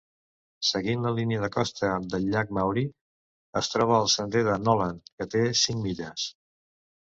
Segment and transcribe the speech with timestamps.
[0.69, 2.85] Seguint la línia de costa del llac Maury,
[3.63, 6.29] es troba el sender de Noland, que té cinc milles.